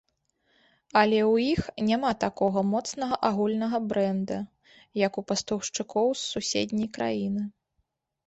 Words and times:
Аднак 1.01 1.27
у 1.31 1.33
іх 1.55 1.59
няма 1.89 2.11
такога 2.23 2.63
моцнага 2.71 3.15
агульнага 3.29 3.77
брэнда, 3.91 4.39
як 5.05 5.21
у 5.23 5.25
пастаўшчыкоў 5.33 6.07
з 6.23 6.25
суседняй 6.33 6.89
краіны. 6.97 7.41